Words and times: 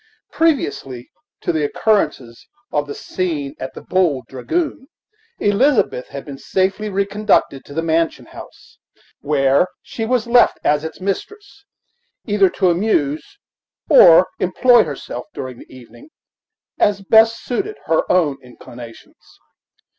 Previously 0.31 1.11
to 1.41 1.51
the 1.53 1.63
occurrence 1.63 2.47
of 2.71 2.87
the 2.87 2.95
scene 2.95 3.53
at 3.59 3.75
the 3.75 3.83
"Bold 3.83 4.25
Dragoon," 4.27 4.87
Elizabeth 5.39 6.07
had 6.07 6.25
been 6.25 6.39
safely 6.39 6.89
reconducted 6.89 7.63
to 7.65 7.73
the 7.75 7.83
mansion 7.83 8.25
house, 8.25 8.79
where 9.19 9.67
she 9.83 10.03
was 10.07 10.25
left 10.25 10.57
as 10.63 10.83
its 10.83 10.99
mistress, 10.99 11.65
either 12.25 12.49
to 12.49 12.71
amuse 12.71 13.37
or 13.91 14.25
employ 14.39 14.83
herself 14.83 15.25
during 15.35 15.59
the 15.59 15.71
evening 15.71 16.09
as 16.79 17.01
best 17.03 17.39
suited 17.39 17.77
her 17.85 18.11
own 18.11 18.39
inclinations. 18.43 19.37